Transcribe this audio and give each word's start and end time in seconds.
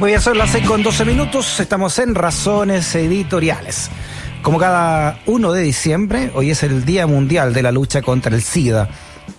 Muy 0.00 0.10
bien, 0.12 0.20
son 0.22 0.38
las 0.38 0.52
6 0.52 0.66
con 0.66 0.82
12 0.82 1.04
minutos. 1.04 1.60
Estamos 1.60 1.98
en 1.98 2.14
Razones 2.14 2.94
Editoriales. 2.94 3.90
Como 4.40 4.56
cada 4.56 5.20
1 5.26 5.52
de 5.52 5.60
diciembre, 5.60 6.30
hoy 6.34 6.52
es 6.52 6.62
el 6.62 6.86
Día 6.86 7.06
Mundial 7.06 7.52
de 7.52 7.62
la 7.62 7.70
Lucha 7.70 8.00
contra 8.00 8.34
el 8.34 8.40
SIDA. 8.40 8.88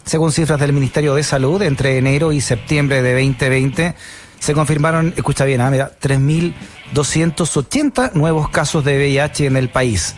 Según 0.06 0.32
cifras 0.32 0.60
del 0.60 0.72
Ministerio 0.72 1.16
de 1.16 1.24
Salud, 1.24 1.64
entre 1.64 1.98
enero 1.98 2.32
y 2.32 2.42
septiembre 2.42 3.02
de 3.02 3.14
2020 3.14 3.96
se 4.38 4.54
confirmaron, 4.54 5.16
escucha 5.18 5.46
bien, 5.46 5.62
ah, 5.62 5.72
mira, 5.72 5.94
3.280 6.00 8.14
nuevos 8.14 8.50
casos 8.50 8.86
de 8.86 8.98
VIH 8.98 9.48
en 9.48 9.58
el 9.58 9.70
país. 9.70 10.14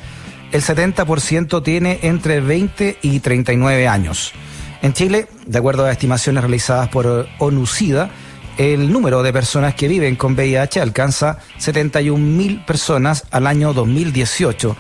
El 0.52 0.62
70% 0.62 1.64
tiene 1.64 2.00
entre 2.02 2.42
20 2.42 2.98
y 3.02 3.22
39 3.22 3.88
años. 3.88 4.34
En 4.82 4.92
Chile, 4.92 5.30
de 5.46 5.58
acuerdo 5.58 5.86
a 5.86 5.92
estimaciones 5.94 6.44
realizadas 6.44 6.90
por 6.90 7.30
ONU-SIDA, 7.40 8.10
el 8.58 8.92
número 8.92 9.24
de 9.24 9.34
personas 9.34 9.76
que 9.76 9.88
viven 9.88 10.16
con 10.16 10.34
VIH 10.34 10.82
alcanza 10.82 11.40
71.000 11.60 12.66
personas 12.66 13.26
al 13.32 13.48
año 13.48 13.74
2018. 13.74 14.76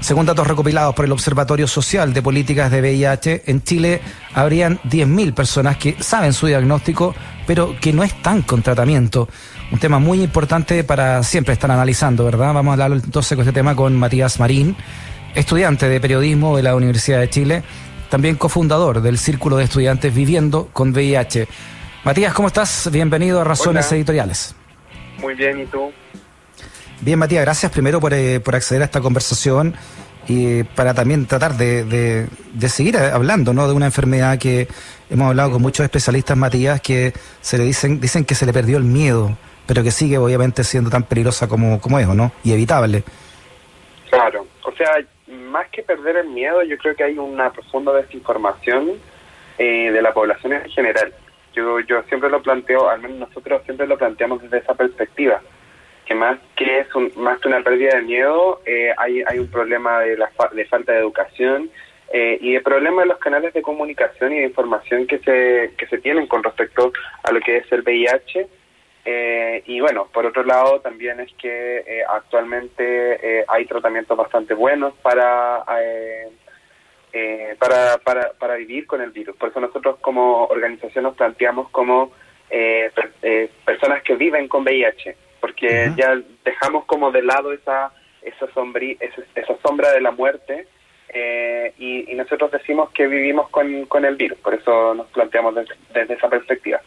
Según 0.00 0.26
datos 0.26 0.48
recopilados 0.48 0.94
por 0.96 1.04
el 1.04 1.12
Observatorio 1.12 1.68
Social 1.68 2.12
de 2.12 2.22
Políticas 2.22 2.72
de 2.72 2.80
VIH, 2.80 3.44
en 3.46 3.62
Chile 3.62 4.00
habrían 4.34 4.80
10.000 4.80 5.32
personas 5.32 5.76
que 5.76 5.96
saben 6.00 6.32
su 6.32 6.48
diagnóstico, 6.48 7.14
pero 7.46 7.76
que 7.80 7.92
no 7.92 8.02
están 8.02 8.42
con 8.42 8.62
tratamiento. 8.62 9.28
Un 9.70 9.78
tema 9.78 10.00
muy 10.00 10.20
importante 10.20 10.82
para 10.82 11.22
siempre 11.22 11.52
estar 11.54 11.70
analizando, 11.70 12.24
¿verdad? 12.24 12.52
Vamos 12.52 12.70
a 12.70 12.84
hablar 12.84 12.92
entonces 12.92 13.36
con 13.36 13.46
este 13.46 13.52
tema 13.52 13.76
con 13.76 13.96
Matías 13.96 14.40
Marín, 14.40 14.74
estudiante 15.36 15.88
de 15.88 16.00
periodismo 16.00 16.56
de 16.56 16.64
la 16.64 16.74
Universidad 16.74 17.20
de 17.20 17.30
Chile, 17.30 17.62
también 18.10 18.34
cofundador 18.34 19.02
del 19.02 19.18
Círculo 19.18 19.56
de 19.56 19.64
Estudiantes 19.64 20.12
Viviendo 20.12 20.68
con 20.72 20.90
VIH. 20.90 21.46
Matías, 22.04 22.34
¿cómo 22.34 22.48
estás? 22.48 22.90
Bienvenido 22.90 23.40
a 23.40 23.44
Razones 23.44 23.90
Editoriales. 23.92 24.56
Muy 25.18 25.34
bien, 25.34 25.60
¿y 25.60 25.66
tú? 25.66 25.92
Bien, 27.00 27.16
Matías, 27.16 27.44
gracias 27.44 27.70
primero 27.70 28.00
por, 28.00 28.12
eh, 28.12 28.40
por 28.40 28.56
acceder 28.56 28.82
a 28.82 28.86
esta 28.86 29.00
conversación 29.00 29.72
y 30.26 30.64
para 30.64 30.94
también 30.94 31.26
tratar 31.26 31.52
de, 31.52 31.84
de, 31.84 32.68
seguir 32.68 32.96
hablando 32.96 33.52
¿no? 33.52 33.68
de 33.68 33.74
una 33.74 33.86
enfermedad 33.86 34.36
que 34.36 34.66
hemos 35.10 35.28
hablado 35.28 35.52
con 35.52 35.62
muchos 35.62 35.84
especialistas, 35.84 36.36
Matías, 36.36 36.80
que 36.80 37.12
se 37.40 37.56
le 37.56 37.64
dicen, 37.64 38.00
dicen 38.00 38.24
que 38.24 38.34
se 38.34 38.46
le 38.46 38.52
perdió 38.52 38.78
el 38.78 38.84
miedo, 38.84 39.36
pero 39.68 39.84
que 39.84 39.92
sigue 39.92 40.18
obviamente 40.18 40.64
siendo 40.64 40.90
tan 40.90 41.04
peligrosa 41.04 41.46
como, 41.46 41.80
como 41.80 42.00
es, 42.00 42.08
¿no? 42.08 42.32
Y 42.42 42.52
evitable. 42.52 43.04
Claro, 44.10 44.44
o 44.64 44.72
sea, 44.72 44.90
más 45.28 45.68
que 45.70 45.84
perder 45.84 46.16
el 46.16 46.30
miedo, 46.30 46.64
yo 46.64 46.76
creo 46.78 46.96
que 46.96 47.04
hay 47.04 47.16
una 47.16 47.52
profunda 47.52 47.92
desinformación 47.92 48.90
eh, 49.58 49.92
de 49.92 50.02
la 50.02 50.12
población 50.12 50.54
en 50.54 50.68
general. 50.68 51.14
Yo, 51.54 51.80
yo 51.80 52.02
siempre 52.04 52.30
lo 52.30 52.42
planteo, 52.42 52.88
al 52.88 53.00
menos 53.00 53.18
nosotros 53.18 53.62
siempre 53.64 53.86
lo 53.86 53.98
planteamos 53.98 54.42
desde 54.42 54.58
esa 54.58 54.74
perspectiva, 54.74 55.40
que 56.06 56.14
más 56.14 56.38
que 56.56 56.80
es 56.80 56.94
un, 56.94 57.12
más 57.16 57.38
que 57.40 57.48
una 57.48 57.62
pérdida 57.62 57.96
de 57.96 58.02
miedo, 58.02 58.60
eh, 58.64 58.92
hay, 58.96 59.22
hay 59.26 59.38
un 59.38 59.50
problema 59.50 60.00
de, 60.00 60.16
la 60.16 60.30
de 60.52 60.64
falta 60.66 60.92
de 60.92 60.98
educación 60.98 61.70
eh, 62.12 62.38
y 62.40 62.54
el 62.54 62.62
problema 62.62 63.02
de 63.02 63.08
los 63.08 63.18
canales 63.18 63.52
de 63.54 63.62
comunicación 63.62 64.32
y 64.32 64.38
de 64.38 64.46
información 64.46 65.06
que 65.06 65.18
se, 65.18 65.72
que 65.76 65.86
se 65.86 65.98
tienen 65.98 66.26
con 66.26 66.42
respecto 66.42 66.92
a 67.22 67.32
lo 67.32 67.40
que 67.40 67.58
es 67.58 67.72
el 67.72 67.82
VIH. 67.82 68.48
Eh, 69.04 69.62
y 69.66 69.80
bueno, 69.80 70.08
por 70.12 70.24
otro 70.26 70.44
lado 70.44 70.80
también 70.80 71.18
es 71.20 71.32
que 71.34 72.04
actualmente 72.08 73.44
hay 73.48 73.66
tratamientos 73.66 74.16
bastante 74.16 74.54
buenos 74.54 74.94
para 75.02 75.64
eh, 77.14 77.56
para, 77.58 77.98
para, 77.98 78.32
para 78.32 78.54
vivir 78.54 78.86
con 78.86 79.02
el 79.02 79.10
virus. 79.10 79.36
Por 79.36 79.50
eso 79.50 79.60
nosotros 79.60 79.98
como 80.00 80.46
organización 80.46 81.04
nos 81.04 81.14
planteamos 81.14 81.68
como 81.68 82.10
eh, 82.48 82.90
eh, 83.20 83.50
personas 83.66 84.02
que 84.02 84.14
viven 84.14 84.48
con 84.48 84.62
VIH, 84.62 85.14
porque 85.38 85.92
ya 85.94 86.18
dejamos 86.42 86.86
como 86.86 87.10
de 87.12 87.22
lado 87.22 87.52
esa 87.52 87.92
esa, 88.22 88.50
sombrí, 88.54 88.96
esa, 89.00 89.56
sombra 89.62 89.92
de 89.92 90.00
la 90.00 90.12
muerte 90.12 90.68
y, 91.76 92.14
nosotros 92.14 92.52
decimos 92.52 92.90
que 92.92 93.06
vivimos 93.06 93.50
con, 93.50 93.84
con 93.86 94.04
el 94.04 94.16
virus. 94.16 94.38
Por 94.38 94.54
eso 94.54 94.94
nos 94.94 95.08
planteamos 95.08 95.54
desde, 95.92 96.14
esa 96.14 96.28
perspectiva. 96.30 96.80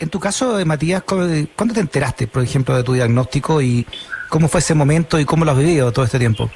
En 0.00 0.10
tu 0.10 0.18
caso, 0.18 0.58
Matías, 0.66 1.04
¿cuándo 1.04 1.72
te 1.72 1.80
enteraste, 1.80 2.26
por 2.26 2.42
ejemplo, 2.42 2.76
de 2.76 2.82
tu 2.82 2.92
diagnóstico 2.92 3.62
y 3.62 3.86
cómo 4.28 4.48
fue 4.48 4.60
ese 4.60 4.74
momento 4.74 5.18
y 5.18 5.24
cómo 5.24 5.44
lo 5.44 5.52
has 5.52 5.58
vivido 5.58 5.92
todo 5.92 6.04
este 6.04 6.18
tiempo? 6.18 6.50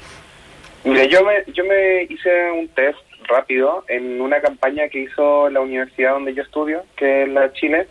Mire, 0.85 1.07
yo 1.07 1.23
me, 1.23 1.43
yo 1.53 1.63
me 1.63 2.03
hice 2.03 2.51
un 2.51 2.67
test 2.69 2.99
rápido 3.27 3.85
en 3.87 4.19
una 4.21 4.41
campaña 4.41 4.89
que 4.89 4.99
hizo 4.99 5.49
la 5.49 5.61
universidad 5.61 6.11
donde 6.11 6.33
yo 6.33 6.43
estudio, 6.43 6.83
que 6.95 7.23
es 7.23 7.29
la 7.29 7.51
Chile. 7.53 7.87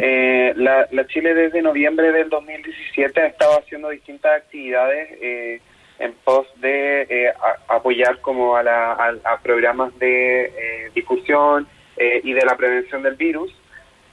eh, 0.00 0.52
la, 0.56 0.86
la, 0.92 1.06
Chile 1.06 1.34
desde 1.34 1.60
noviembre 1.60 2.12
del 2.12 2.28
2017 2.30 3.20
ha 3.20 3.26
estado 3.26 3.58
haciendo 3.58 3.90
distintas 3.90 4.36
actividades 4.36 5.08
eh, 5.20 5.60
en 5.98 6.12
pos 6.24 6.46
de 6.60 7.02
eh, 7.02 7.32
apoyar 7.68 8.20
como 8.20 8.56
a, 8.56 8.62
la, 8.62 8.92
a, 9.24 9.38
programas 9.42 9.96
de 9.98 10.44
eh, 10.44 10.90
difusión 10.94 11.66
eh, 11.96 12.20
y 12.22 12.32
de 12.32 12.44
la 12.44 12.56
prevención 12.56 13.02
del 13.02 13.16
virus. 13.16 13.52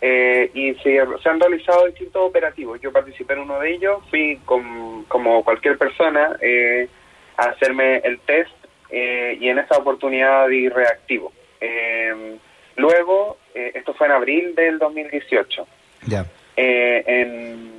y 0.01 0.73
se, 0.83 0.99
se, 1.21 1.29
han 1.29 1.39
realizado 1.39 1.85
distintos 1.85 2.21
operativos. 2.23 2.81
Yo 2.81 2.91
participé 2.91 3.33
en 3.33 3.39
uno 3.39 3.59
de 3.59 3.73
ellos, 3.73 3.99
fui 4.09 4.39
con, 4.45 5.03
como 5.05 5.43
cualquier 5.43 5.77
persona. 5.77 6.35
Eh, 6.41 6.89
a 7.37 7.45
hacerme 7.45 7.97
el 7.97 8.19
test 8.19 8.51
eh, 8.89 9.37
y 9.39 9.49
en 9.49 9.59
esa 9.59 9.77
oportunidad 9.77 10.47
di 10.47 10.69
reactivo. 10.69 11.33
Eh, 11.59 12.37
luego, 12.75 13.37
eh, 13.55 13.71
esto 13.75 13.93
fue 13.93 14.07
en 14.07 14.13
abril 14.13 14.55
del 14.55 14.77
2018. 14.79 15.67
Ya. 16.05 16.25
en, 16.55 17.71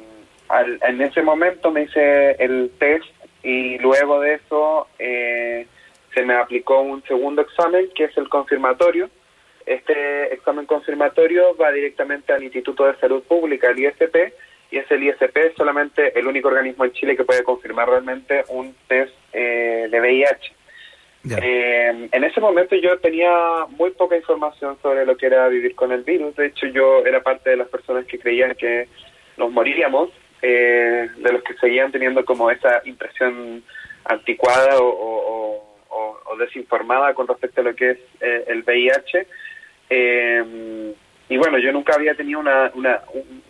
en 0.81 1.03
ese 1.03 1.23
momento 1.23 1.71
me 1.71 1.83
hice 1.83 2.33
el 2.43 2.71
test 2.79 3.05
y 3.43 3.79
luego 3.79 4.21
de 4.21 4.35
eso 4.35 4.89
se 4.99 6.23
me 6.25 6.35
aplicó 6.35 6.81
un 6.81 7.03
segundo 7.05 7.43
examen 7.43 7.91
que 7.95 8.05
es 8.05 8.17
el 8.17 8.29
confirmatorio. 8.29 9.11
Este 9.67 10.33
examen 10.33 10.67
confirmatorio 10.67 11.57
va 11.57 11.71
directamente 11.71 12.33
al 12.33 12.43
Instituto 12.43 12.87
de 12.87 12.97
Salud 12.97 13.23
Pública, 13.23 13.71
el 13.71 13.79
ISP, 13.79 14.33
y 14.71 14.79
es 14.79 14.91
el 14.91 15.03
ISP 15.03 15.57
solamente 15.57 16.19
el 16.19 16.27
único 16.27 16.49
organismo 16.49 16.85
en 16.85 16.93
Chile 16.93 17.17
que 17.17 17.25
puede 17.25 17.45
confirmar 17.45 17.89
realmente 17.89 18.45
un 18.49 18.75
test 18.89 19.13
eh, 19.33 19.89
de 19.91 20.01
VIH. 20.01 20.53
Eh, 21.41 22.09
en 22.13 22.25
ese 22.25 22.41
momento 22.41 22.77
yo 22.77 22.99
tenía 22.99 23.31
muy 23.71 23.93
poca 23.93 24.17
información 24.17 24.77
sobre 24.83 25.07
lo 25.07 25.17
que 25.17 25.27
era 25.27 25.49
vivir 25.49 25.75
con 25.75 25.93
el 25.93 26.03
virus. 26.03 26.37
De 26.37 26.47
hecho, 26.47 26.67
yo 26.67 27.05
era 27.07 27.23
parte 27.23 27.51
de 27.51 27.57
las 27.57 27.69
personas 27.69 28.05
que 28.05 28.19
creían 28.19 28.55
que 28.57 28.89
nos 29.39 29.51
moriríamos, 29.51 30.11
eh, 30.43 31.09
de 31.17 31.33
los 31.33 31.43
que 31.43 31.55
seguían 31.55 31.93
teniendo 31.93 32.25
como 32.25 32.51
esa 32.51 32.83
impresión 32.85 33.63
anticuada 34.05 34.77
o, 34.81 35.71
desinformada 36.37 37.15
con 37.15 37.29
respecto 37.29 37.61
a 37.61 37.65
lo 37.65 37.77
que 37.77 37.91
es 37.91 37.99
el 38.21 38.65
VIH. 38.65 39.27
Y 41.35 41.37
bueno, 41.37 41.59
yo 41.59 41.73
nunca 41.73 41.97
había 41.97 42.15
tenido 42.15 42.39
una, 42.39 42.71
una 42.75 43.01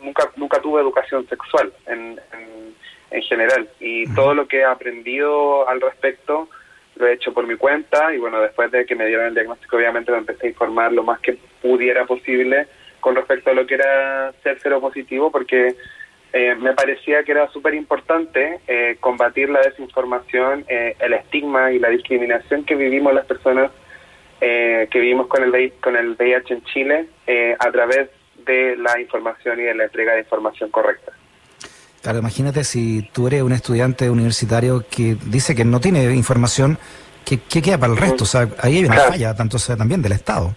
nunca 0.03 0.31
nunca 0.37 0.59
tuve 0.59 0.81
educación 0.81 1.28
sexual 1.28 1.71
en, 1.87 2.19
en, 3.11 3.22
general. 3.25 3.69
Y 3.78 4.06
todo 4.15 4.33
lo 4.33 4.49
que 4.49 4.61
he 4.61 4.65
aprendido 4.65 5.69
al 5.69 5.83
respecto 5.83 6.49
lo 6.97 7.06
he 7.06 7.12
hecho 7.12 7.34
por 7.34 7.47
mi 7.47 7.56
cuenta 7.56 8.15
y 8.15 8.19
bueno, 8.19 8.41
después 8.41 8.71
de 8.71 8.87
que 8.87 8.94
me 8.94 9.05
dieron 9.05 9.27
el 9.27 9.34
diagnóstico 9.34 9.77
obviamente 9.77 10.12
me 10.12 10.19
empecé 10.19 10.47
a 10.47 10.50
informar 10.50 10.93
lo 10.94 11.03
más 11.03 11.21
que 11.21 11.37
pudiera 11.61 12.06
posible 12.06 12.69
con 13.00 13.17
respecto 13.17 13.50
a 13.50 13.55
lo 13.55 13.67
que 13.67 13.75
era 13.75 14.33
ser 14.43 14.56
cero 14.62 14.81
positivo 14.81 15.31
porque 15.31 15.77
eh, 16.33 16.55
me 16.55 16.73
parecía 16.73 17.23
que 17.23 17.33
era 17.33 17.50
súper 17.50 17.75
importante 17.75 18.61
eh, 18.67 18.97
combatir 18.99 19.50
la 19.50 19.61
desinformación, 19.61 20.65
eh, 20.69 20.97
el 21.00 21.12
estigma 21.12 21.71
y 21.71 21.78
la 21.78 21.91
discriminación 21.91 22.65
que 22.65 22.77
vivimos 22.77 23.12
las 23.12 23.27
personas 23.27 23.71
que 24.94 25.00
vivimos 25.00 25.27
con 25.27 25.43
el, 25.43 25.72
con 25.82 25.97
el 25.97 26.12
VIH 26.12 26.55
en 26.55 26.65
Chile 26.66 27.09
a 27.59 27.72
través 27.72 28.10
de 28.47 28.77
la 28.77 29.00
información 29.00 29.59
y 29.59 29.65
de 29.65 29.75
la 29.75 29.84
entrega 29.84 30.12
de 30.12 30.21
información 30.21 30.71
correcta. 30.71 31.12
Claro, 32.00 32.20
imagínate 32.20 32.62
si 32.62 33.02
tú 33.12 33.26
eres 33.26 33.43
un 33.43 33.50
estudiante 33.50 34.08
universitario 34.08 34.85
que 34.88 35.17
dice 35.26 35.56
que 35.56 35.64
no 35.64 35.81
tiene 35.81 36.14
información, 36.14 36.79
¿qué, 37.25 37.38
queda 37.61 37.76
para 37.76 37.93
el 37.93 37.99
resto? 37.99 38.23
O 38.23 38.26
sea, 38.26 38.49
ahí 38.61 38.76
hay 38.76 38.85
una 38.85 39.00
falla 39.00 39.35
tanto 39.35 39.58
sea, 39.58 39.76
también 39.76 40.00
del 40.00 40.12
Estado. 40.12 40.55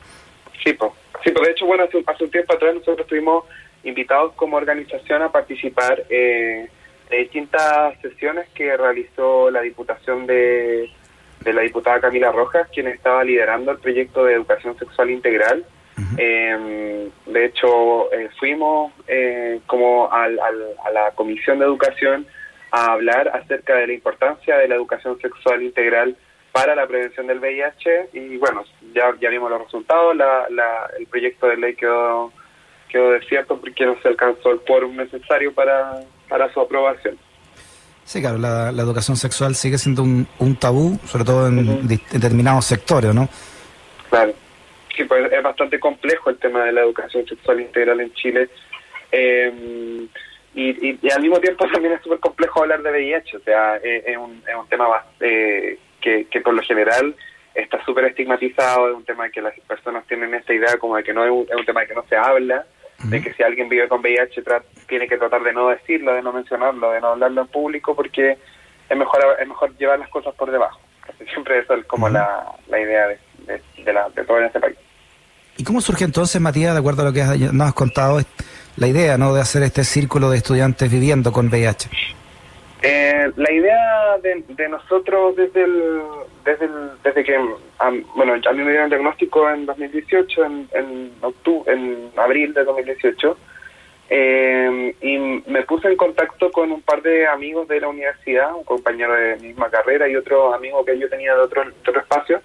Sí, 0.63 0.73
pues. 0.73 0.91
Sí, 1.23 1.31
de 1.31 1.51
hecho, 1.51 1.65
bueno, 1.65 1.85
hace, 1.85 2.23
un 2.23 2.29
tiempo 2.29 2.53
atrás 2.53 2.75
nosotros 2.75 2.99
estuvimos 2.99 3.45
invitados 3.83 4.33
como 4.35 4.57
organización 4.57 5.23
a 5.23 5.31
participar 5.31 6.03
eh, 6.11 6.69
de 7.09 7.17
distintas 7.17 7.99
sesiones 8.01 8.49
que 8.53 8.77
realizó 8.77 9.49
la 9.49 9.61
Diputación 9.61 10.27
de, 10.27 10.91
de 11.41 11.53
la 11.53 11.61
diputada 11.61 12.01
Camila 12.01 12.31
Rojas, 12.31 12.67
quien 12.73 12.87
estaba 12.87 13.23
liderando 13.23 13.71
el 13.71 13.79
proyecto 13.79 14.25
de 14.25 14.33
educación 14.33 14.77
sexual 14.77 15.09
integral. 15.09 15.65
Eh, 16.17 17.09
de 17.25 17.45
hecho, 17.45 18.11
eh, 18.13 18.29
fuimos 18.39 18.93
eh, 19.07 19.61
como 19.65 20.11
al, 20.11 20.39
a 20.39 20.91
la 20.91 21.11
Comisión 21.15 21.57
de 21.57 21.65
Educación 21.65 22.27
a 22.71 22.91
hablar 22.91 23.29
acerca 23.29 23.75
de 23.75 23.87
la 23.87 23.93
importancia 23.93 24.57
de 24.57 24.67
la 24.67 24.75
educación 24.75 25.19
sexual 25.19 25.63
integral 25.63 26.15
para 26.51 26.75
la 26.75 26.87
prevención 26.87 27.27
del 27.27 27.39
VIH 27.39 28.09
y 28.13 28.37
bueno, 28.37 28.63
ya, 28.93 29.13
ya 29.19 29.29
vimos 29.29 29.49
los 29.49 29.63
resultados, 29.63 30.15
la, 30.15 30.47
el 30.97 31.07
proyecto 31.07 31.47
de 31.47 31.57
ley 31.57 31.75
quedó 31.75 32.31
quedó 32.89 33.11
desierto 33.11 33.59
porque 33.59 33.85
no 33.85 33.99
se 34.01 34.07
alcanzó 34.07 34.51
el 34.51 34.61
quórum 34.61 34.95
necesario 34.95 35.53
para, 35.53 35.99
para 36.29 36.51
su 36.53 36.61
aprobación. 36.61 37.17
Sí, 38.07 38.21
claro, 38.21 38.37
la, 38.37 38.69
educación 38.69 39.17
sexual 39.17 39.53
sigue 39.53 39.77
siendo 39.77 40.01
un, 40.01 40.55
tabú, 40.55 40.97
sobre 41.05 41.25
todo 41.25 41.47
en 41.47 41.85
determinados 41.87 42.63
sectores, 42.63 43.13
¿no? 43.13 43.27
Claro. 44.09 44.33
Sí, 44.95 45.03
pues 45.03 45.29
es 45.29 45.43
bastante 45.43 45.77
complejo 45.77 46.29
el 46.29 46.37
tema 46.37 46.63
de 46.63 46.71
la 46.71 46.83
educación 46.83 47.27
sexual 47.27 47.59
integral 47.59 47.99
en 47.99 48.13
Chile. 48.13 48.49
Eh, 49.11 50.07
y, 50.55 51.09
al 51.11 51.21
mismo 51.21 51.41
tiempo 51.41 51.67
también 51.67 51.95
es 51.95 52.01
súper 52.01 52.19
complejo 52.19 52.61
hablar 52.61 52.81
de 52.81 52.91
VIH, 52.91 53.35
o 53.35 53.39
sea, 53.41 53.75
es, 53.75 54.15
un, 54.17 54.41
es 54.47 54.55
un 54.55 54.67
tema 54.69 54.87
eh, 55.19 55.77
que, 55.99 56.27
que 56.31 56.39
por 56.39 56.53
lo 56.53 56.61
general 56.61 57.13
está 57.53 57.83
súper 57.83 58.05
estigmatizado, 58.05 58.87
es 58.89 58.95
un 58.95 59.03
tema 59.03 59.29
que 59.29 59.41
las 59.41 59.53
personas 59.67 60.07
tienen 60.07 60.33
esta 60.33 60.53
idea 60.53 60.77
como 60.77 60.95
de 60.95 61.03
que 61.03 61.13
no 61.13 61.25
es 61.25 61.31
un, 61.31 61.65
tema 61.65 61.81
de 61.81 61.87
que 61.87 61.95
no 61.95 62.05
se 62.07 62.15
habla, 62.15 62.65
de 63.03 63.21
que 63.21 63.33
si 63.33 63.43
alguien 63.43 63.69
vive 63.69 63.87
con 63.87 64.01
VIH 64.01 64.41
tiene 64.87 65.07
que 65.07 65.17
tratar 65.17 65.43
de 65.43 65.53
no 65.53 65.69
decirlo, 65.69 66.13
de 66.13 66.21
no 66.21 66.33
mencionarlo, 66.33 66.91
de 66.91 67.01
no 67.01 67.09
hablarlo 67.09 67.41
en 67.41 67.47
público 67.47 67.95
porque 67.95 68.37
es 68.89 68.97
mejor 68.97 69.21
es 69.39 69.47
mejor 69.47 69.75
llevar 69.77 69.99
las 69.99 70.09
cosas 70.09 70.33
por 70.35 70.51
debajo. 70.51 70.79
siempre 71.31 71.59
eso 71.59 71.75
es 71.75 71.85
como 71.85 72.09
la, 72.09 72.45
la 72.67 72.79
idea 72.79 73.07
de, 73.07 73.61
de, 73.83 73.93
la, 73.93 74.09
de 74.09 74.23
todo 74.23 74.39
en 74.39 74.45
este 74.45 74.59
país. 74.59 74.77
¿Y 75.57 75.63
cómo 75.63 75.81
surge 75.81 76.05
entonces, 76.05 76.39
Matías, 76.39 76.73
de 76.73 76.79
acuerdo 76.79 77.01
a 77.01 77.05
lo 77.05 77.13
que 77.13 77.23
nos 77.23 77.67
has 77.67 77.73
contado, 77.73 78.19
la 78.75 78.87
idea 78.87 79.17
¿no? 79.17 79.33
de 79.33 79.41
hacer 79.41 79.63
este 79.63 79.83
círculo 79.83 80.29
de 80.29 80.37
estudiantes 80.37 80.91
viviendo 80.91 81.31
con 81.31 81.47
VIH? 81.47 81.89
Eh, 82.83 83.31
la 83.35 83.51
idea 83.51 84.17
de, 84.21 84.69
nosotros 84.69 85.35
desde 85.35 85.63
el, 85.63 85.93
desde 86.45 86.69
desde 87.03 87.23
que 87.23 87.35
bueno 88.15 88.33
a 88.33 88.53
mí 88.53 88.63
me 88.63 88.69
dieron 88.69 88.83
el 88.83 88.89
diagnóstico 88.91 89.49
en 89.49 89.65
2018 89.65 90.45
en 90.45 90.69
en 90.73 91.11
octubre 91.21 91.73
en 91.73 92.11
abril 92.15 92.53
de 92.53 92.63
2018 92.63 93.37
eh, 94.09 94.95
y 95.01 95.17
me 95.17 95.63
puse 95.63 95.87
en 95.87 95.97
contacto 95.97 96.51
con 96.51 96.71
un 96.71 96.81
par 96.83 97.01
de 97.01 97.25
amigos 97.25 97.67
de 97.67 97.81
la 97.81 97.87
universidad 97.87 98.53
un 98.55 98.63
compañero 98.63 99.13
de 99.13 99.37
misma 99.37 99.71
carrera 99.71 100.07
y 100.07 100.15
otro 100.15 100.53
amigo 100.53 100.85
que 100.85 100.99
yo 100.99 101.09
tenía 101.09 101.33
de 101.33 101.41
otro, 101.41 101.63
otro 101.81 101.99
espacio 101.99 102.41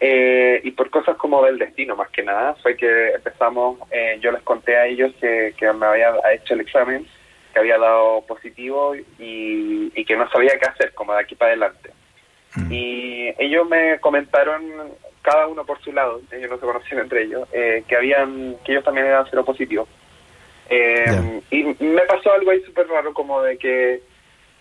eh, 0.00 0.62
y 0.64 0.70
por 0.70 0.88
cosas 0.88 1.18
como 1.18 1.44
del 1.44 1.58
destino 1.58 1.94
más 1.94 2.08
que 2.08 2.22
nada 2.22 2.54
fue 2.62 2.74
que 2.74 3.10
empezamos 3.10 3.80
yo 4.20 4.32
les 4.32 4.42
conté 4.42 4.78
a 4.78 4.86
ellos 4.86 5.12
que, 5.20 5.52
que 5.58 5.70
me 5.74 5.84
había 5.84 6.14
hecho 6.32 6.54
el 6.54 6.60
examen 6.60 7.06
que 7.58 7.60
había 7.60 7.78
dado 7.78 8.22
positivo 8.22 8.94
y, 9.18 10.04
que 10.04 10.16
no 10.16 10.30
sabía 10.30 10.58
qué 10.58 10.66
hacer, 10.66 10.94
como 10.94 11.12
de 11.12 11.20
aquí 11.20 11.34
para 11.34 11.50
adelante. 11.50 11.90
Mm. 12.54 12.72
Y 12.72 13.34
ellos 13.38 13.68
me 13.68 13.98
comentaron, 14.00 14.62
cada 15.22 15.46
uno 15.48 15.66
por 15.66 15.80
su 15.82 15.92
lado, 15.92 16.20
ellos 16.30 16.50
no 16.50 16.58
se 16.58 16.66
conocían 16.66 17.00
entre 17.00 17.24
ellos, 17.24 17.46
eh, 17.52 17.84
que 17.86 17.96
habían 17.96 18.56
que 18.64 18.72
ellos 18.72 18.84
también 18.84 19.06
eran 19.06 19.26
cero 19.28 19.44
positivos. 19.44 19.88
Eh, 20.70 21.42
y 21.50 21.64
me 21.84 22.02
pasó 22.02 22.32
algo 22.32 22.50
ahí 22.50 22.62
súper 22.62 22.86
raro, 22.88 23.12
como 23.12 23.42
de 23.42 23.58
que, 23.58 24.00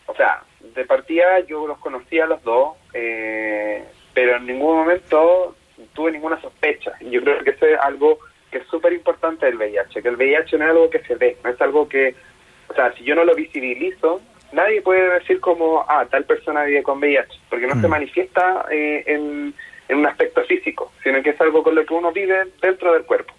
o 0.07 0.15
sea, 0.15 0.41
de 0.59 0.83
partida 0.85 1.39
yo 1.41 1.67
los 1.67 1.77
conocía 1.77 2.25
a 2.25 2.27
los 2.27 2.43
dos, 2.43 2.75
eh, 2.93 3.85
pero 4.13 4.37
en 4.37 4.47
ningún 4.47 4.75
momento 4.75 5.55
tuve 5.93 6.11
ninguna 6.11 6.41
sospecha. 6.41 6.91
Y 6.99 7.11
yo 7.11 7.21
creo 7.21 7.43
que 7.43 7.51
eso 7.51 7.65
es 7.65 7.79
algo 7.79 8.19
que 8.51 8.57
es 8.57 8.67
súper 8.67 8.91
importante 8.91 9.45
del 9.45 9.57
VIH, 9.57 10.01
que 10.01 10.09
el 10.09 10.15
VIH 10.15 10.57
no 10.57 10.65
es 10.65 10.71
algo 10.71 10.89
que 10.89 10.99
se 11.03 11.15
ve, 11.15 11.37
no 11.43 11.51
es 11.51 11.61
algo 11.61 11.87
que 11.87 12.15
o 12.69 12.73
sea, 12.73 12.93
si 12.93 13.03
yo 13.03 13.15
no 13.15 13.23
lo 13.23 13.35
visibilizo, 13.35 14.21
nadie 14.51 14.81
puede 14.81 15.19
decir 15.19 15.39
como, 15.39 15.85
ah, 15.87 16.05
tal 16.09 16.25
persona 16.25 16.63
vive 16.63 16.83
con 16.83 16.99
VIH, 16.99 17.39
porque 17.49 17.67
no 17.67 17.79
se 17.79 17.87
mm. 17.87 17.91
manifiesta 17.91 18.65
eh, 18.71 19.03
en, 19.07 19.53
un 19.89 20.05
aspecto 20.05 20.43
físico, 20.43 20.91
sino 21.01 21.23
que 21.23 21.29
es 21.29 21.41
algo 21.41 21.63
con 21.63 21.73
lo 21.73 21.85
que 21.85 21.93
uno 21.93 22.11
vive 22.11 22.47
dentro 22.61 22.93
del 22.93 23.03
cuerpo. 23.03 23.33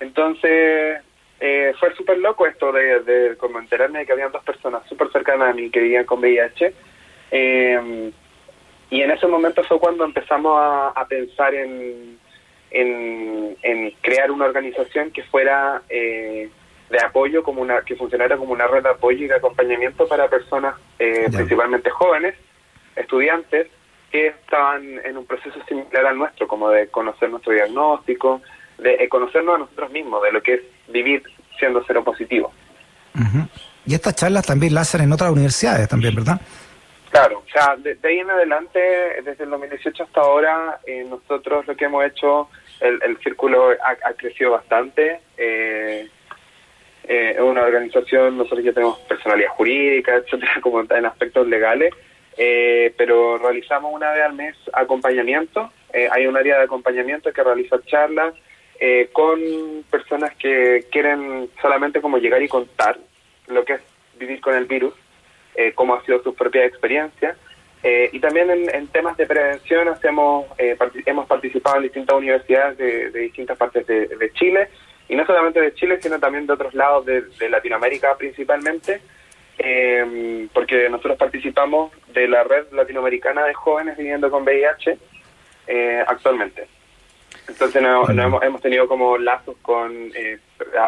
Entonces, 0.00 1.00
eh, 1.40 1.72
fue 1.78 1.94
súper 1.94 2.18
loco 2.18 2.46
esto 2.46 2.72
de, 2.72 3.00
de 3.00 3.36
como 3.36 3.60
enterarme 3.60 4.00
de 4.00 4.06
que 4.06 4.12
habían 4.12 4.32
dos 4.32 4.42
personas 4.42 4.86
súper 4.88 5.10
cercanas 5.12 5.50
a 5.50 5.52
mí 5.54 5.70
que 5.70 5.80
vivían 5.80 6.04
con 6.04 6.18
VIH. 6.18 6.74
Eh, 7.30 8.10
y 8.90 9.02
en 9.02 9.10
ese 9.10 9.26
momento 9.26 9.62
fue 9.64 9.78
cuando 9.78 10.04
empezamos 10.04 10.58
a, 10.58 11.06
pensar 11.08 11.54
en, 11.54 12.18
en, 12.70 13.56
en, 13.62 13.90
crear 14.00 14.30
una 14.30 14.46
organización 14.46 15.10
que 15.10 15.22
fuera 15.24 15.82
eh, 15.90 16.48
de 16.90 16.98
apoyo 17.04 17.42
como 17.42 17.62
una 17.62 17.82
que 17.82 17.96
funcionara 17.96 18.36
como 18.36 18.52
una 18.52 18.66
red 18.66 18.82
de 18.82 18.90
apoyo 18.90 19.24
y 19.24 19.28
de 19.28 19.34
acompañamiento 19.34 20.06
para 20.08 20.28
personas 20.28 20.74
eh, 20.98 21.28
principalmente 21.30 21.90
jóvenes 21.90 22.34
estudiantes 22.96 23.68
que 24.10 24.28
estaban 24.28 24.98
en 25.04 25.16
un 25.18 25.26
proceso 25.26 25.58
similar 25.68 26.06
al 26.06 26.18
nuestro 26.18 26.48
como 26.48 26.70
de 26.70 26.88
conocer 26.88 27.30
nuestro 27.30 27.52
diagnóstico 27.52 28.40
de 28.78 28.94
eh, 28.94 29.08
conocernos 29.08 29.56
a 29.56 29.58
nosotros 29.58 29.90
mismos 29.90 30.22
de 30.22 30.32
lo 30.32 30.42
que 30.42 30.54
es 30.54 30.60
vivir 30.88 31.22
siendo 31.58 31.82
cero 31.86 32.04
positivo. 32.04 32.52
Y 33.84 33.94
estas 33.94 34.14
charlas 34.14 34.46
también 34.46 34.74
las 34.74 34.88
hacen 34.88 35.02
en 35.02 35.12
otras 35.12 35.30
universidades 35.30 35.88
también 35.88 36.14
verdad 36.14 36.40
claro 37.10 37.38
o 37.38 37.50
sea 37.50 37.74
de, 37.76 37.98
ahí 38.04 38.18
en 38.18 38.30
adelante 38.30 38.78
desde 39.24 39.44
el 39.44 39.50
2018 39.50 40.04
hasta 40.04 40.20
ahora 40.20 40.78
eh, 40.86 41.04
nosotros 41.08 41.66
lo 41.66 41.74
que 41.74 41.86
hemos 41.86 42.04
hecho 42.04 42.48
el, 42.80 43.00
el 43.02 43.18
círculo 43.18 43.70
ha, 43.70 44.08
ha 44.08 44.12
crecido 44.12 44.52
bastante 44.52 45.20
eh, 45.36 46.08
eh, 47.08 47.36
es 47.36 47.40
una 47.40 47.62
organización, 47.62 48.36
nosotros 48.36 48.62
ya 48.62 48.72
tenemos 48.74 48.98
personalidad 49.00 49.48
jurídica, 49.52 50.16
etcétera, 50.16 50.52
como 50.60 50.82
en 50.82 51.06
aspectos 51.06 51.48
legales, 51.48 51.94
eh, 52.36 52.92
pero 52.98 53.38
realizamos 53.38 53.92
una 53.94 54.12
vez 54.12 54.22
al 54.22 54.34
mes 54.34 54.54
acompañamiento. 54.74 55.72
Eh, 55.94 56.06
hay 56.12 56.26
un 56.26 56.36
área 56.36 56.58
de 56.58 56.64
acompañamiento 56.64 57.32
que 57.32 57.42
realiza 57.42 57.80
charlas 57.86 58.34
con 59.12 59.40
personas 59.90 60.36
que 60.36 60.86
quieren 60.92 61.50
solamente 61.60 62.00
como 62.00 62.18
llegar 62.18 62.40
y 62.40 62.46
contar 62.46 62.96
lo 63.48 63.64
que 63.64 63.72
es 63.72 63.80
vivir 64.16 64.40
con 64.40 64.54
el 64.54 64.66
virus, 64.66 64.94
cómo 65.74 65.96
ha 65.96 66.04
sido 66.04 66.22
sus 66.22 66.36
propias 66.36 66.68
experiencias. 66.68 67.36
y 67.82 68.20
también 68.20 68.48
en, 68.72 68.86
temas 68.86 69.16
de 69.16 69.26
prevención 69.26 69.88
hacemos 69.88 70.46
hemos 70.58 71.26
participado 71.26 71.78
en 71.78 71.82
distintas 71.82 72.16
universidades 72.16 72.78
de, 72.78 73.10
distintas 73.10 73.58
partes 73.58 73.84
de 73.84 74.30
Chile 74.34 74.68
y 75.08 75.16
no 75.16 75.24
solamente 75.26 75.60
de 75.60 75.74
Chile, 75.74 75.98
sino 76.00 76.18
también 76.18 76.46
de 76.46 76.52
otros 76.52 76.74
lados 76.74 77.06
de, 77.06 77.48
Latinoamérica 77.48 78.14
principalmente, 78.16 79.00
eh, 79.58 80.46
porque 80.52 80.88
nosotros 80.88 81.16
participamos 81.16 81.92
de 82.12 82.28
la 82.28 82.44
red 82.44 82.70
latinoamericana 82.72 83.44
de 83.44 83.54
jóvenes 83.54 83.96
viviendo 83.96 84.30
con 84.30 84.44
VIH 84.44 84.98
eh, 85.66 86.04
actualmente. 86.06 86.66
Entonces 87.48 87.82
hemos, 87.82 88.60
tenido 88.60 88.86
como 88.86 89.16
lazos 89.16 89.56
con 89.62 89.90
eh, 90.14 90.38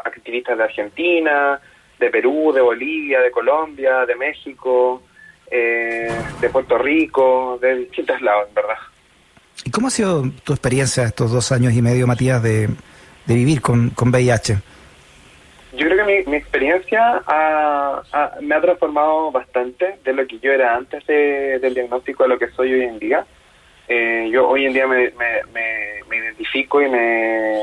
activistas 0.04 0.58
de 0.58 0.64
Argentina, 0.64 1.58
de 1.98 2.10
Perú, 2.10 2.52
de 2.52 2.60
Bolivia, 2.60 3.20
de 3.20 3.30
Colombia, 3.30 4.04
de 4.04 4.14
México, 4.14 5.02
de 5.50 6.48
Puerto 6.52 6.78
Rico, 6.78 7.58
de 7.60 7.74
distintos 7.76 8.20
lados, 8.20 8.52
¿verdad? 8.54 8.76
¿Y 9.64 9.70
cómo 9.70 9.88
ha 9.88 9.90
sido 9.90 10.22
tu 10.44 10.52
experiencia 10.52 11.04
estos 11.04 11.32
dos 11.32 11.50
años 11.50 11.72
y 11.72 11.82
medio, 11.82 12.06
Matías, 12.06 12.42
de, 12.42 12.68
de 13.30 13.36
vivir 13.36 13.60
con, 13.60 13.90
con 13.90 14.10
VIH? 14.10 14.58
Yo 15.72 15.86
creo 15.86 16.04
que 16.04 16.24
mi, 16.26 16.36
experiencia 16.36 17.22
me 18.40 18.54
ha 18.54 18.60
transformado 18.60 19.30
bastante 19.30 19.98
de 20.02 20.12
lo 20.12 20.26
que 20.26 20.40
yo 20.40 20.52
era 20.52 20.74
antes 20.74 21.06
del 21.06 21.74
diagnóstico 21.74 22.24
a 22.24 22.28
lo 22.28 22.38
que 22.38 22.48
soy 22.48 22.72
hoy 22.74 22.82
en 22.82 22.98
día. 22.98 23.24
Eh, 23.86 24.28
yo 24.32 24.48
hoy 24.48 24.66
en 24.66 24.72
día 24.72 24.88
me, 24.88 25.12
me, 25.12 26.16
identifico 26.16 26.82
y 26.82 26.88
me 26.88 27.60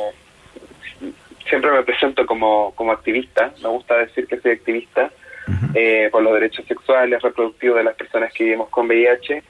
siempre 1.50 1.72
me 1.72 1.84
presento 1.84 2.26
como, 2.26 2.72
como 2.76 2.94
activista. 2.94 3.52
Me 3.62 3.68
gusta 3.68 3.98
decir 3.98 4.26
que 4.26 4.40
soy 4.40 4.52
activista 4.52 5.12
eh, 5.74 6.08
por 6.10 6.24
los 6.24 6.34
derechos 6.34 6.66
sexuales, 6.66 7.22
reproductivos 7.22 7.78
de 7.78 7.84
las 7.84 7.96
personas 7.96 8.32
que 8.32 8.46
vivimos 8.46 8.70
con 8.70 8.88
VIH. 8.88 9.44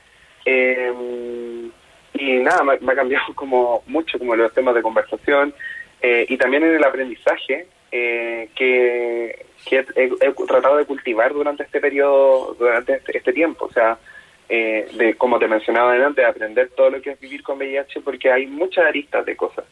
Eh, 0.45 0.93
y 2.13 2.33
nada, 2.39 2.63
me, 2.63 2.79
me, 2.79 2.93
ha 2.93 2.95
cambiado 2.95 3.25
como 3.35 3.83
mucho 3.85 4.17
como 4.17 4.35
los 4.35 4.51
temas 4.51 4.73
de 4.73 4.81
conversación. 4.81 5.53
Eh, 6.01 6.25
y 6.29 6.37
también 6.37 6.63
en 6.63 6.75
el 6.75 6.83
aprendizaje 6.83 7.67
eh, 7.91 8.49
que, 8.55 9.45
he, 9.71 10.31
tratado 10.47 10.77
de 10.77 10.85
cultivar 10.85 11.33
durante 11.33 11.63
este 11.63 11.79
periodo, 11.79 12.55
durante 12.59 12.95
este, 12.95 13.17
este 13.17 13.33
tiempo. 13.33 13.65
O 13.65 13.71
sea, 13.71 13.97
eh, 14.49 14.87
de 14.93 15.15
como 15.15 15.39
te 15.39 15.47
mencionaba 15.47 15.93
antes, 15.93 16.15
de 16.15 16.25
aprender 16.25 16.69
todo 16.75 16.89
lo 16.89 17.01
que 17.01 17.11
es 17.11 17.19
vivir 17.19 17.43
con 17.43 17.57
VIH, 17.57 18.01
porque 18.01 18.31
hay 18.31 18.47
muchas 18.47 18.85
aristas 18.85 19.25
de 19.25 19.35
cosas. 19.35 19.65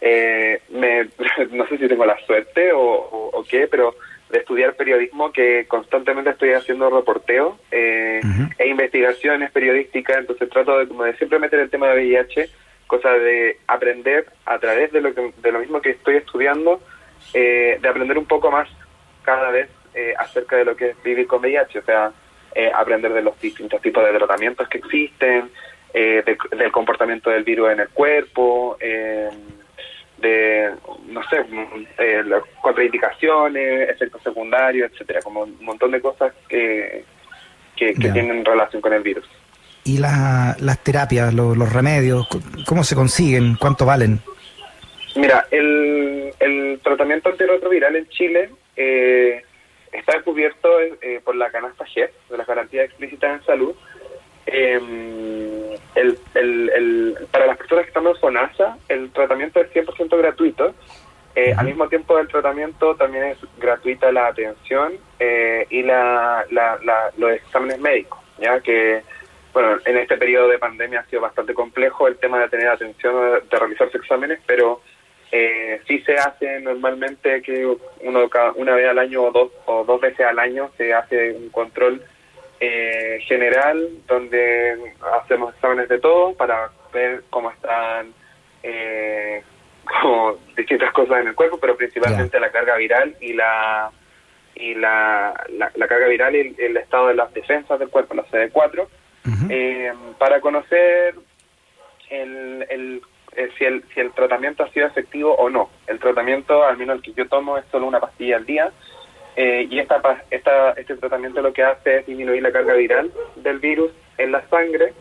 me, 0.00 1.08
no 1.50 1.66
sé 1.68 1.78
si 1.78 1.88
tengo 1.88 2.06
la 2.06 2.18
suerte 2.26 2.70
o, 2.74 3.44
qué, 3.48 3.66
pero 3.66 3.94
de 4.30 4.38
estudiar 4.38 4.74
periodismo 4.76 5.30
que 5.30 5.66
constantemente 5.68 6.30
estoy 6.30 6.52
haciendo 6.54 6.88
reporteo 6.88 7.58
e 7.70 8.20
investigaciones 8.66 9.50
periodísticas, 9.50 10.18
entonces 10.18 10.48
trato 10.48 10.78
de, 10.78 10.88
como 10.88 11.04
de 11.04 11.14
siempre 11.16 11.38
meter 11.38 11.60
el 11.60 11.68
tema 11.68 11.88
de 11.88 11.96
VIH 11.96 12.48
cosa 12.92 13.08
de 13.10 13.56
aprender 13.66 14.26
a 14.44 14.58
través 14.58 14.92
de 14.92 15.00
lo, 15.00 15.14
que, 15.14 15.32
de 15.38 15.50
lo 15.50 15.60
mismo 15.60 15.80
que 15.80 15.92
estoy 15.92 16.16
estudiando, 16.16 16.78
eh, 17.32 17.78
de 17.80 17.88
aprender 17.88 18.18
un 18.18 18.26
poco 18.26 18.50
más 18.50 18.68
cada 19.22 19.50
vez 19.50 19.70
eh, 19.94 20.12
acerca 20.18 20.56
de 20.56 20.66
lo 20.66 20.76
que 20.76 20.90
es 20.90 21.02
vivir 21.02 21.26
con 21.26 21.40
VIH, 21.40 21.78
o 21.78 21.82
sea, 21.84 22.12
eh, 22.54 22.70
aprender 22.74 23.14
de 23.14 23.22
los 23.22 23.40
distintos 23.40 23.80
tipos 23.80 24.04
de 24.04 24.12
tratamientos 24.12 24.68
que 24.68 24.76
existen, 24.76 25.50
del 25.94 26.72
comportamiento 26.72 27.28
del 27.30 27.44
virus 27.44 27.70
en 27.70 27.80
el 27.80 27.88
cuerpo, 27.90 28.78
de 28.80 30.72
no 31.08 31.22
sé, 31.28 31.44
eh, 31.98 32.22
contraindicaciones, 32.60 33.88
efectos 33.88 34.22
secundarios, 34.22 34.90
etcétera, 34.92 35.20
como 35.22 35.42
un 35.42 35.64
montón 35.64 35.90
de 35.92 36.00
cosas 36.00 36.32
que, 36.48 37.04
que, 37.76 37.92
tienen 37.94 38.44
relación 38.44 38.82
con 38.82 38.92
el 38.92 39.02
virus. 39.02 39.28
¿Y 39.84 39.98
las 39.98 40.78
terapias, 40.84 41.34
los 41.34 41.72
remedios, 41.72 42.26
cómo 42.66 42.84
se 42.84 42.94
consiguen? 42.94 43.56
¿Cuánto 43.56 43.84
valen? 43.84 44.20
Mira, 45.16 45.46
el, 45.50 46.32
el 46.40 46.80
tratamiento 46.82 47.28
antirretroviral 47.30 47.96
en 47.96 48.08
Chile 48.08 48.50
eh, 48.76 49.42
está 49.92 50.22
cubierto 50.22 50.68
eh, 50.80 51.20
por 51.24 51.36
la 51.36 51.50
canasta 51.50 51.84
GEF, 51.84 52.10
de 52.30 52.38
las 52.38 52.46
garantías 52.46 52.86
explícitas 52.86 53.40
en 53.40 53.46
salud. 53.46 53.74
Eh, 54.46 54.80
el, 55.94 56.18
el, 56.34 57.16
para 57.30 57.46
las 57.46 57.56
personas 57.56 57.84
que 57.84 57.88
están 57.88 58.06
en 58.06 58.16
FONASA, 58.16 58.78
el 58.88 59.10
tratamiento 59.10 59.60
es 59.60 59.70
100% 59.72 60.18
gratuito. 60.18 60.74
Eh, 61.34 61.54
al 61.56 61.66
mismo 61.66 61.88
tiempo 61.88 62.16
del 62.16 62.28
tratamiento 62.28 62.94
también 62.96 63.24
es 63.24 63.38
gratuita 63.58 64.12
la 64.12 64.26
atención 64.26 64.92
eh, 65.18 65.66
y 65.70 65.82
la, 65.82 66.44
los 67.16 67.32
exámenes 67.32 67.80
médicos, 67.80 68.20
ya 68.38 68.60
que 68.60 69.02
bueno, 69.52 69.78
en 69.84 69.98
este 69.98 70.16
periodo 70.16 70.48
de 70.48 70.58
pandemia 70.58 71.00
ha 71.00 71.06
sido 71.06 71.22
bastante 71.22 71.54
complejo 71.54 72.08
el 72.08 72.16
tema 72.16 72.40
de 72.40 72.48
tener 72.48 72.68
atención, 72.68 73.40
de 73.50 73.58
realizarse 73.58 73.98
exámenes, 73.98 74.40
pero 74.46 74.80
eh, 75.30 75.80
sí 75.86 76.00
se 76.00 76.14
hace 76.14 76.60
normalmente 76.60 77.42
que 77.42 77.66
uno 77.66 78.30
una 78.56 78.74
vez 78.74 78.88
al 78.88 78.98
año 78.98 79.24
o 79.24 79.30
dos, 79.30 79.52
o 79.66 79.84
dos 79.84 80.00
veces 80.00 80.26
al 80.26 80.38
año 80.38 80.70
se 80.76 80.92
hace 80.92 81.32
un 81.32 81.48
control 81.50 82.02
eh, 82.60 83.18
general 83.26 83.88
donde 84.06 84.94
hacemos 85.20 85.54
exámenes 85.54 85.88
de 85.88 85.98
todo 85.98 86.34
para 86.34 86.70
ver 86.92 87.24
cómo 87.30 87.50
están 87.50 88.12
eh, 88.62 89.42
como 90.02 90.38
distintas 90.56 90.92
cosas 90.92 91.22
en 91.22 91.28
el 91.28 91.34
cuerpo, 91.34 91.58
pero 91.58 91.76
principalmente 91.76 92.38
la 92.38 92.52
carga 92.52 92.76
viral 92.76 93.16
y 93.20 93.32
la 93.32 93.90
y 94.54 94.74
la, 94.74 95.34
la, 95.56 95.88
carga 95.88 96.06
viral 96.08 96.36
y 96.36 96.54
el, 96.58 96.76
estado 96.76 97.08
de 97.08 97.14
las 97.14 97.32
defensas 97.32 97.78
del 97.78 97.88
cuerpo, 97.88 98.14
la 98.14 98.24
CD4, 98.26 98.86
eh, 99.48 99.92
para 100.18 100.40
conocer 100.40 101.14
el, 102.10 102.66
el 102.68 103.02
eh, 103.34 103.48
si, 103.56 103.64
el, 103.64 103.82
si 103.94 104.00
el 104.00 104.12
tratamiento 104.12 104.62
ha 104.62 104.70
sido 104.70 104.86
efectivo 104.86 105.34
o 105.34 105.48
no. 105.48 105.70
El 105.86 105.98
tratamiento, 105.98 106.64
al 106.64 106.76
menos 106.76 106.96
el 106.96 107.02
que 107.02 107.14
yo 107.14 107.28
tomo, 107.28 107.56
es 107.56 107.64
solo 107.70 107.86
una 107.86 108.00
pastilla 108.00 108.36
al 108.36 108.44
día. 108.44 108.70
Eh, 109.36 109.66
y 109.70 109.78
esta, 109.78 110.02
esta, 110.30 110.72
este 110.72 110.96
tratamiento 110.96 111.40
lo 111.40 111.52
que 111.54 111.62
hace 111.62 111.98
es 111.98 112.06
disminuir 112.06 112.42
la 112.42 112.52
carga 112.52 112.74
viral 112.74 113.10
del 113.36 113.60
virus 113.60 113.90
en 114.18 114.30
la 114.30 114.46
sangre 114.48 114.92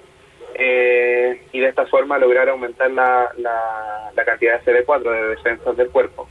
eh, 0.53 1.41
y 1.51 1.59
de 1.59 1.67
esta 1.67 1.85
forma 1.87 2.17
lograr 2.17 2.47
aumentar 2.47 2.89
la, 2.91 3.29
la, 3.37 4.23
cantidad 4.23 4.61
de 4.61 4.85
CD4, 4.85 5.01
de 5.01 5.27
defensas 5.27 5.75
del 5.75 5.89
cuerpo. 5.89 6.29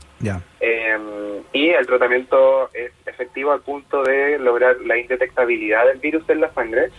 y 1.53 1.69
el 1.69 1.85
tratamiento 1.85 2.69
es 2.73 2.91
efectivo 3.05 3.51
al 3.51 3.61
punto 3.61 4.01
de 4.01 4.39
lograr 4.39 4.77
la 4.81 4.97
indetectabilidad 4.97 5.85
del 5.85 5.99
virus 5.99 6.27
en 6.29 6.41
la 6.41 6.51
sangre 6.53 6.89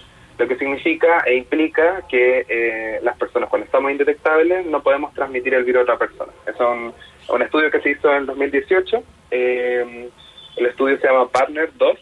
lo 0.42 0.48
que 0.48 0.58
significa 0.58 1.20
e 1.24 1.36
implica 1.36 2.02
que 2.08 2.44
eh, 2.48 3.00
las 3.04 3.16
personas 3.16 3.48
cuando 3.48 3.64
estamos 3.64 3.92
indetectables 3.92 4.66
no 4.66 4.82
podemos 4.82 5.14
transmitir 5.14 5.54
el 5.54 5.62
virus 5.62 5.80
a 5.80 5.82
otra 5.82 5.98
persona. 5.98 6.32
Es 6.44 6.58
un, 6.58 6.92
un 7.28 7.42
estudio 7.42 7.70
que 7.70 7.80
se 7.80 7.90
hizo 7.90 8.12
en 8.12 8.26
2018, 8.26 9.04
eh, 9.30 10.10
el 10.56 10.66
estudio 10.66 10.98
se 10.98 11.06
llama 11.06 11.28
Partner 11.28 11.70
2 11.76 11.98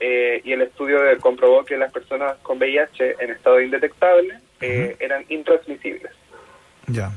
eh, 0.00 0.40
y 0.44 0.52
el 0.52 0.62
estudio 0.62 0.98
comprobó 1.20 1.64
que 1.64 1.76
las 1.76 1.92
personas 1.92 2.36
con 2.42 2.58
VIH 2.58 3.14
en 3.20 3.30
estado 3.30 3.60
indetectable 3.60 4.40
eran 4.60 5.24
intransmisibles. 5.28 6.10
Ya. 6.88 7.12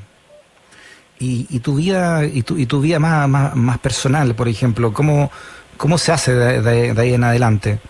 Y, 1.18 1.46
y, 1.50 1.58
tu 1.58 1.74
vida 1.74 2.24
y 2.24 2.42
tu, 2.42 2.56
y 2.56 2.66
tu 2.66 2.80
vida 2.80 3.00
más, 3.00 3.28
más, 3.28 3.78
personal, 3.78 4.34
por 4.36 4.46
ejemplo, 4.46 4.92
¿cómo, 4.92 5.30
cómo 5.76 5.98
se 5.98 6.12
hace 6.12 6.32
de 6.34 7.00
ahí 7.00 7.14
en 7.14 7.24
adelante? 7.24 7.80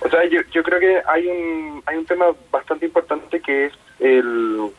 O 0.00 0.08
sea, 0.08 0.24
yo, 0.26 0.40
yo 0.52 0.62
creo 0.62 0.78
que 0.78 1.02
hay 1.06 1.26
un, 1.26 1.82
hay 1.86 1.96
un 1.96 2.06
tema 2.06 2.26
bastante 2.50 2.86
importante 2.86 3.40
que 3.40 3.66
es 3.66 3.72
el, 3.98 4.70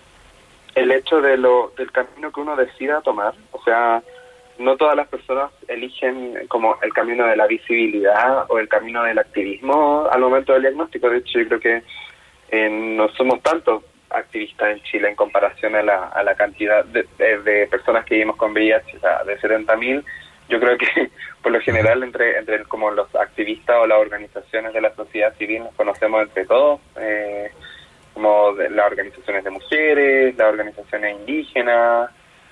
el 0.75 0.91
hecho 0.91 1.21
de 1.21 1.38
lo, 1.38 1.73
del 1.77 1.91
camino 1.91 2.31
que 2.31 2.39
uno 2.39 2.55
decida 2.55 3.01
tomar. 3.01 3.33
O 3.51 3.61
sea, 3.63 4.01
no 4.59 4.77
todas 4.77 4.95
las 4.95 5.07
personas 5.07 5.51
eligen 5.67 6.47
como 6.47 6.77
el 6.81 6.93
camino 6.93 7.25
de 7.25 7.35
la 7.35 7.47
visibilidad 7.47 8.45
o 8.49 8.59
el 8.59 8.67
camino 8.67 9.03
del 9.03 9.19
activismo 9.19 10.07
al 10.11 10.21
momento 10.21 10.53
del 10.53 10.63
diagnóstico. 10.63 11.09
De 11.09 11.17
hecho, 11.17 11.39
yo 11.39 11.47
creo 11.47 11.59
que 11.59 11.83
eh, 12.51 12.69
no 12.69 13.09
somos 13.09 13.41
tantos 13.41 13.83
activistas 14.09 14.71
en 14.71 14.83
Chile 14.83 15.09
en 15.09 15.15
comparación 15.15 15.75
a 15.75 15.83
la, 15.83 16.07
a 16.07 16.23
la 16.23 16.35
cantidad 16.35 16.83
de, 16.85 17.05
de, 17.17 17.67
personas 17.67 18.05
que 18.05 18.15
vivimos 18.15 18.38
con 18.38 18.51
VIH, 18.51 18.97
o 18.97 18.99
sea, 18.99 19.23
de 19.23 19.38
70.000 19.39 20.03
yo 20.50 20.60
creo 20.60 20.77
que 20.77 21.12
por 21.41 21.51
lo 21.51 21.62
general 21.62 22.03
entre 22.03 22.38
entre 22.38 22.63
como 22.65 22.91
los 22.91 23.13
activistas 23.15 23.77
o 23.82 23.88
las 23.88 24.00
organizaciones 24.00 24.74
de 24.74 24.82
la 24.82 24.94
sociedad 24.96 25.34
civil 25.38 25.63
nos 25.63 25.75
conocemos 25.75 26.24
entre 26.24 26.46
todos 26.46 26.79
eh, 27.00 27.51
como 28.13 28.51
las 28.51 28.86
organizaciones 28.86 29.44
de 29.44 29.50
mujeres 29.50 30.38
las 30.38 30.50
organizaciones 30.50 31.20
indígenas 31.20 32.12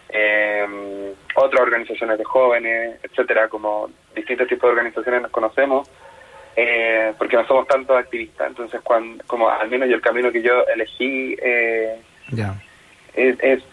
eh, 0.10 1.13
otras 1.36 1.62
organizaciones 1.62 2.18
de 2.18 2.24
jóvenes 2.24 3.00
etcétera 3.04 3.50
como 3.50 3.89
distintos 4.16 4.48
tipos 4.48 4.70
de 4.70 4.74
organizaciones 4.77 5.22
nos 5.24 5.32
conocemos 5.32 5.89
eh, 6.60 7.13
porque 7.20 7.38
no 7.38 7.46
somos 7.46 7.68
tantos 7.68 7.96
activistas. 7.96 8.48
Entonces 8.48 8.82
cuando 8.84 9.24
como 9.27 9.48
al 9.48 9.70
menos 9.70 9.88
yo 9.88 9.96
el 9.96 10.01
camino 10.01 10.32
que 10.32 10.42
yo 10.42 10.66
elegí 10.74 11.38
eh, 11.39 12.01
es, 13.17 13.63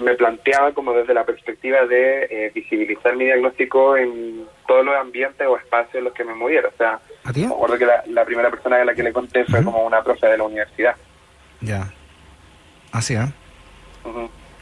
me, 0.00 0.14
planteaba 0.14 0.72
como 0.72 0.94
desde 0.94 1.12
la 1.12 1.24
perspectiva 1.24 1.84
de 1.84 2.24
eh, 2.24 2.52
visibilizar 2.54 3.14
mi 3.16 3.26
diagnóstico 3.26 3.96
en 3.98 4.46
todos 4.66 4.84
los 4.84 4.94
ambientes 4.96 5.46
o 5.46 5.58
espacios 5.58 5.96
en 5.96 6.04
los 6.04 6.14
que 6.14 6.24
me 6.24 6.34
moviera. 6.34 6.68
O 6.68 6.76
sea, 6.78 6.98
me 7.34 7.46
acuerdo 7.46 7.76
que 7.76 7.86
la, 7.86 8.24
primera 8.24 8.50
persona 8.50 8.80
a 8.80 8.84
la 8.84 8.94
que 8.94 9.02
le 9.02 9.12
conté 9.12 9.44
fue 9.44 9.62
como 9.62 9.84
una 9.84 10.02
profe 10.02 10.26
de 10.26 10.38
la 10.38 10.44
universidad. 10.44 10.96
Ya. 11.60 11.92
Así, 12.92 13.14
¿eh? 13.14 13.28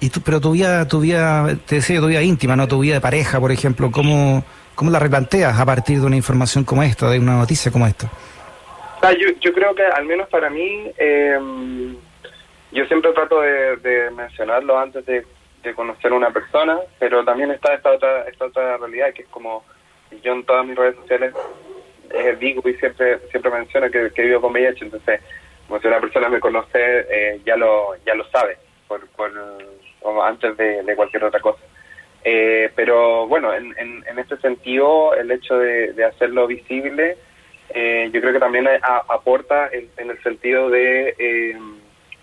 Y 0.00 0.10
tú, 0.10 0.20
pero 0.22 0.40
tu 0.40 0.52
vida, 0.52 0.88
tu 0.88 1.00
vida, 1.00 1.46
te 1.66 1.76
decía, 1.76 2.00
tu 2.00 2.08
vida 2.08 2.22
íntima, 2.22 2.56
¿no? 2.56 2.66
Tu 2.66 2.80
vida 2.80 2.94
de 2.94 3.00
pareja, 3.00 3.38
por 3.38 3.52
ejemplo, 3.52 3.92
¿cómo, 3.92 4.42
cómo 4.74 4.90
la 4.90 4.98
replanteas 4.98 5.58
a 5.58 5.64
partir 5.64 6.00
de 6.00 6.06
una 6.06 6.16
información 6.16 6.64
como 6.64 6.82
esta, 6.82 7.08
de 7.10 7.18
una 7.20 7.36
noticia 7.36 7.70
como 7.70 7.86
esta? 7.86 8.10
yo, 9.02 9.28
yo 9.40 9.52
creo 9.52 9.74
que 9.74 9.84
al 9.84 10.04
menos 10.04 10.28
para 10.28 10.50
mí... 10.50 10.90
Eh, 10.98 11.38
yo 12.72 12.84
siempre 12.86 13.12
trato 13.12 13.40
de, 13.40 14.10
mencionarlo 14.14 14.78
antes 14.78 15.04
de, 15.06 15.24
conocer 15.74 16.12
a 16.12 16.16
una 16.16 16.30
persona, 16.30 16.78
pero 16.98 17.24
también 17.24 17.50
está 17.50 17.74
esta 17.74 17.92
otra, 17.92 18.22
esta 18.22 18.46
otra 18.46 18.78
realidad 18.78 19.12
que 19.12 19.22
es 19.22 19.28
como 19.28 19.62
yo 20.22 20.32
en 20.32 20.44
todas 20.44 20.66
mis 20.66 20.74
redes 20.74 20.96
sociales 20.96 21.34
eh, 22.10 22.36
digo 22.40 22.66
y 22.68 22.74
siempre 22.74 23.18
siempre 23.30 23.50
menciono 23.50 23.90
que, 23.90 24.22
vivo 24.22 24.40
con 24.40 24.52
VIH, 24.52 24.84
entonces 24.84 25.20
como 25.68 25.78
si 25.80 25.86
una 25.86 26.00
persona 26.00 26.28
me 26.28 26.40
conoce 26.40 27.06
eh, 27.10 27.40
ya 27.44 27.56
lo 27.56 27.94
ya 28.04 28.14
lo 28.14 28.24
sabe 28.30 28.56
por, 28.88 29.06
por 29.08 29.30
antes 30.24 30.56
de, 30.56 30.96
cualquier 30.96 31.24
otra 31.24 31.40
cosa. 31.40 31.62
Eh, 32.24 32.70
pero 32.74 33.26
bueno, 33.26 33.54
en, 33.54 33.74
en, 33.78 34.18
este 34.18 34.36
sentido, 34.38 35.14
el 35.14 35.30
hecho 35.30 35.58
de, 35.58 36.04
hacerlo 36.04 36.46
visible, 36.46 37.16
eh, 37.70 38.10
yo 38.12 38.20
creo 38.20 38.32
que 38.32 38.40
también 38.40 38.68
aporta 38.82 39.68
en, 39.72 39.88
en, 39.96 40.10
el 40.10 40.22
sentido 40.22 40.68
de 40.70 41.56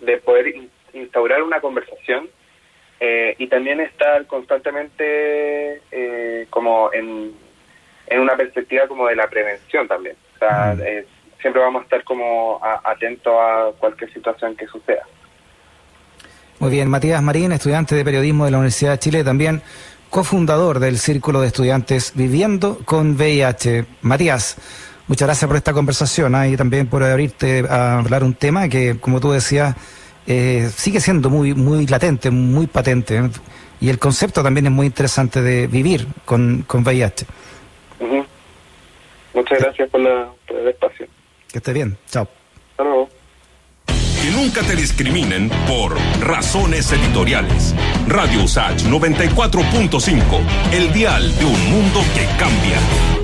de 0.00 0.18
poder 0.18 0.54
instaurar 0.92 1.42
una 1.42 1.60
conversación 1.60 2.28
eh, 3.00 3.36
y 3.38 3.46
también 3.46 3.80
estar 3.80 4.26
constantemente 4.26 5.82
eh, 5.92 6.46
como 6.50 6.92
en, 6.92 7.32
en 8.06 8.20
una 8.20 8.36
perspectiva 8.36 8.88
como 8.88 9.06
de 9.06 9.16
la 9.16 9.28
prevención 9.28 9.86
también. 9.86 10.16
O 10.34 10.38
sea, 10.38 10.74
eh, 10.74 11.06
siempre 11.40 11.62
vamos 11.62 11.82
a 11.82 11.84
estar 11.84 12.04
como 12.04 12.60
atentos 12.62 13.32
a 13.32 13.70
cualquier 13.78 14.12
situación 14.12 14.56
que 14.56 14.66
suceda. 14.66 15.06
Muy 16.58 16.70
bien, 16.70 16.90
Matías 16.90 17.22
Marín, 17.22 17.52
estudiante 17.52 17.94
de 17.94 18.04
periodismo 18.04 18.44
de 18.44 18.50
la 18.50 18.58
Universidad 18.58 18.92
de 18.92 18.98
Chile, 18.98 19.22
también 19.22 19.62
cofundador 20.10 20.80
del 20.80 20.98
Círculo 20.98 21.40
de 21.40 21.48
Estudiantes 21.48 22.12
Viviendo 22.16 22.78
con 22.84 23.14
VIH. 23.14 23.84
Matías, 24.02 24.56
Muchas 25.08 25.26
gracias 25.26 25.48
por 25.48 25.56
esta 25.56 25.72
conversación 25.72 26.34
¿ah? 26.34 26.46
y 26.46 26.56
también 26.56 26.86
por 26.86 27.02
abrirte 27.02 27.64
a 27.68 27.98
hablar 27.98 28.22
un 28.22 28.34
tema 28.34 28.68
que, 28.68 28.98
como 29.00 29.20
tú 29.20 29.32
decías, 29.32 29.74
eh, 30.26 30.70
sigue 30.74 31.00
siendo 31.00 31.30
muy, 31.30 31.54
muy 31.54 31.86
latente, 31.86 32.30
muy 32.30 32.66
patente. 32.66 33.16
¿eh? 33.16 33.30
Y 33.80 33.88
el 33.88 33.98
concepto 33.98 34.42
también 34.42 34.66
es 34.66 34.72
muy 34.72 34.86
interesante 34.86 35.40
de 35.40 35.66
vivir 35.66 36.06
con, 36.26 36.62
con 36.66 36.82
VIH. 36.82 37.26
Muchas 39.32 39.60
gracias 39.60 39.88
por, 39.88 40.00
la, 40.00 40.28
por, 40.46 40.56
el 40.58 40.68
espacio. 40.68 41.06
Que 41.50 41.58
esté 41.58 41.72
bien. 41.72 41.96
Chao. 42.10 42.28
Hasta 42.72 42.82
luego. 42.82 43.08
Que 43.86 44.30
nunca 44.32 44.62
te 44.62 44.74
discriminen 44.74 45.48
por 45.66 45.96
razones 46.20 46.92
editoriales. 46.92 47.74
Radio 48.08 48.42
USACH 48.42 48.82
94.5, 48.84 50.22
el 50.72 50.92
dial 50.92 51.38
de 51.38 51.44
un 51.44 51.70
mundo 51.70 52.00
que 52.14 52.26
cambia. 52.36 53.18